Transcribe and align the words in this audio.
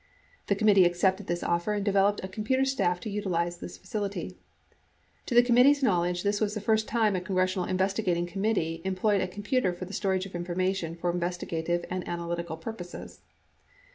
The 0.47 0.55
committee 0.55 0.83
accepted 0.85 1.27
this 1.27 1.43
offer 1.43 1.73
and 1.73 1.85
developed 1.85 2.21
a 2.23 2.27
computer 2.27 2.65
staff 2.65 2.99
to 3.01 3.09
utilize 3.11 3.59
this 3.59 3.77
facility. 3.77 4.35
To 5.27 5.35
the 5.35 5.43
committee's 5.43 5.83
knowledge, 5.83 6.23
this 6.23 6.41
was 6.41 6.55
the 6.55 6.59
first 6.59 6.87
time 6.87 7.15
a 7.15 7.21
congressional 7.21 7.67
investigating 7.67 8.25
committee 8.25 8.81
em 8.83 8.95
ployed 8.95 9.21
a 9.21 9.27
computer 9.27 9.71
for 9.73 9.85
the 9.85 9.93
storage 9.93 10.25
of 10.25 10.33
information 10.33 10.95
for 10.95 11.11
investigative 11.11 11.85
and 11.91 12.07
analytical 12.07 12.57
purposes. 12.57 13.21